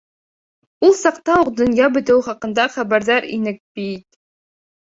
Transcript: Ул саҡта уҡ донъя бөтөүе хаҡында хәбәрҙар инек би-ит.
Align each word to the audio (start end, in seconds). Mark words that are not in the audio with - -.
Ул 0.87 0.95
саҡта 0.99 1.35
уҡ 1.41 1.51
донъя 1.59 1.89
бөтөүе 1.97 2.25
хаҡында 2.31 2.65
хәбәрҙар 2.79 3.29
инек 3.37 3.61
би-ит. 3.77 4.09